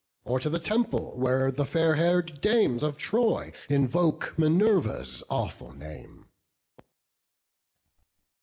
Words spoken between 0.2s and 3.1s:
Or to the temple where the fair hair'd dames Of